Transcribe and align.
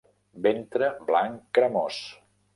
Ventre 0.45 0.89
blanc 1.11 1.45
cremós. 1.59 2.03